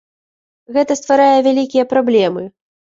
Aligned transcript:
Гэта 0.79 0.93
стварае 1.01 1.37
вялікія 1.51 1.89
праблемы. 1.95 2.43